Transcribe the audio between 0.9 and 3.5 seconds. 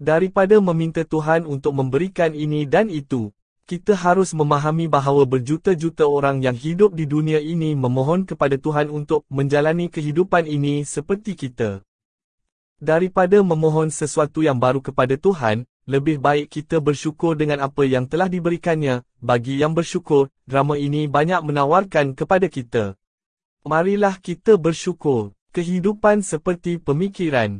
Tuhan untuk memberikan ini dan itu,